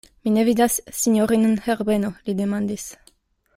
Mi 0.27 0.31
ne 0.37 0.45
vidas 0.47 0.77
sinjorinon 1.01 1.53
Herbeno, 1.67 2.13
li 2.31 2.37
demandis. 2.43 2.91